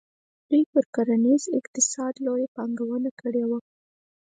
دوی 0.49 0.63
پر 0.71 0.83
کرنیز 0.93 1.43
اقتصاد 1.59 2.13
لویه 2.25 2.47
پانګونه 2.55 3.09
کړې 3.21 3.43
وه. 3.49 3.59